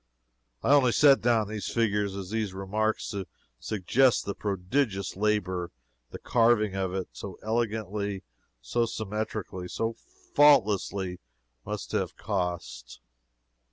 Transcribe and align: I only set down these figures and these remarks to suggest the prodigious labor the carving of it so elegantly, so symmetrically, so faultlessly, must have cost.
I 0.63 0.73
only 0.73 0.93
set 0.93 1.21
down 1.21 1.47
these 1.47 1.67
figures 1.71 2.15
and 2.15 2.27
these 2.27 2.55
remarks 2.55 3.11
to 3.11 3.27
suggest 3.59 4.25
the 4.25 4.33
prodigious 4.33 5.15
labor 5.15 5.69
the 6.09 6.17
carving 6.17 6.73
of 6.73 6.91
it 6.95 7.09
so 7.11 7.37
elegantly, 7.43 8.23
so 8.63 8.87
symmetrically, 8.87 9.67
so 9.67 9.93
faultlessly, 10.33 11.19
must 11.67 11.91
have 11.91 12.17
cost. 12.17 12.99